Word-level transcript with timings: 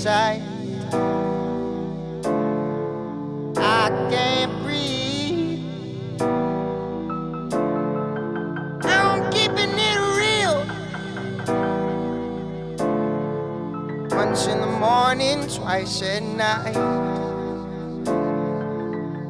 sight. 0.00 0.40
I 3.58 3.90
can't 4.10 4.62
breathe. 4.62 5.60
I'm 8.82 9.30
keeping 9.30 9.74
it 9.90 9.98
real. 10.20 10.64
Once 14.16 14.46
in 14.46 14.60
the 14.62 14.72
morning, 14.80 15.46
twice 15.48 16.00
at 16.00 16.22
night. 16.22 16.76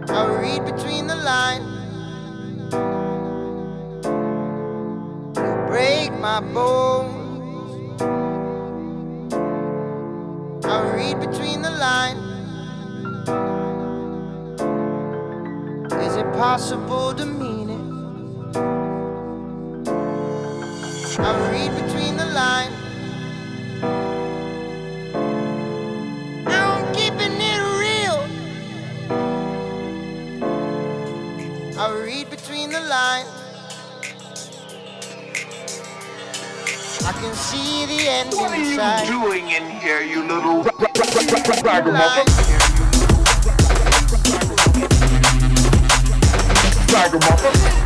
I 0.08 0.24
read 0.40 0.64
between 0.64 1.08
the 1.08 1.16
lines. 1.16 1.66
Break 5.68 6.12
my 6.20 6.38
bones. 6.54 7.19
Is 16.40 16.42
it 16.42 16.48
possible 16.48 17.12
to 17.16 17.26
mean 17.26 17.68
it? 17.68 18.56
I 21.20 21.32
read 21.52 21.70
between 21.84 22.16
the 22.16 22.24
lines. 22.24 22.74
I'm 26.46 26.94
keeping 26.94 27.36
it 27.52 27.60
real. 27.84 28.20
I 31.78 31.92
read 32.06 32.30
between 32.30 32.70
the 32.70 32.80
lines. 32.80 33.28
I 37.04 37.12
can 37.20 37.34
see 37.34 37.84
the 37.84 38.08
end 38.08 38.32
What 38.32 38.52
are 38.52 38.56
you 38.56 38.78
doing 39.06 39.50
in 39.50 39.68
here, 39.78 40.00
you 40.00 40.22
little 40.26 40.64
Line. 47.00 47.20
I 47.22 47.79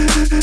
Thank 0.00 0.40